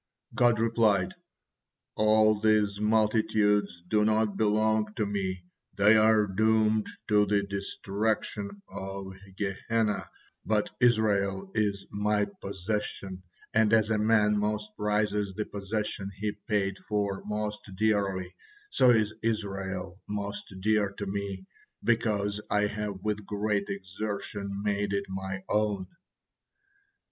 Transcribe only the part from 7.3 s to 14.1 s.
destruction of Gehenna, but Israel is My possession, and as a